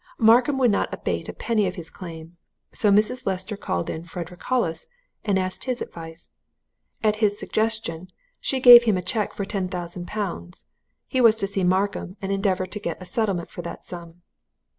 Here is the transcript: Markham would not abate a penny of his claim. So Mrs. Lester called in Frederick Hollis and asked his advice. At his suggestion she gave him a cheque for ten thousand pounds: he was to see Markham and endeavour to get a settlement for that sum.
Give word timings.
Markham 0.17 0.57
would 0.57 0.71
not 0.71 0.91
abate 0.91 1.29
a 1.29 1.33
penny 1.33 1.67
of 1.67 1.75
his 1.75 1.91
claim. 1.91 2.35
So 2.73 2.89
Mrs. 2.89 3.27
Lester 3.27 3.55
called 3.55 3.87
in 3.87 4.03
Frederick 4.03 4.41
Hollis 4.41 4.87
and 5.23 5.37
asked 5.37 5.65
his 5.65 5.79
advice. 5.79 6.39
At 7.03 7.17
his 7.17 7.37
suggestion 7.37 8.07
she 8.39 8.59
gave 8.59 8.85
him 8.85 8.97
a 8.97 9.03
cheque 9.03 9.31
for 9.31 9.45
ten 9.45 9.67
thousand 9.67 10.07
pounds: 10.07 10.65
he 11.05 11.21
was 11.21 11.37
to 11.37 11.45
see 11.47 11.63
Markham 11.63 12.17
and 12.19 12.31
endeavour 12.31 12.65
to 12.65 12.79
get 12.79 12.99
a 12.99 13.05
settlement 13.05 13.51
for 13.51 13.61
that 13.61 13.85
sum. 13.85 14.23